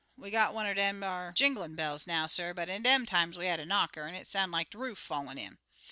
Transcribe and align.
We 0.17 0.31
got 0.31 0.55
one 0.55 0.65
er 0.65 0.73
dem 0.73 1.03
ar 1.03 1.31
jinglin' 1.33 1.75
bells 1.75 2.07
now, 2.07 2.25
suh, 2.25 2.53
but 2.53 2.69
in 2.69 2.81
dem 2.81 3.05
times 3.05 3.37
we 3.37 3.45
had 3.45 3.59
a 3.59 3.67
knocker, 3.67 4.07
an' 4.07 4.15
it 4.15 4.27
soun' 4.27 4.49
like 4.49 4.71
de 4.71 4.79
roof 4.79 4.97
fallin' 4.97 5.37
in. 5.37 5.59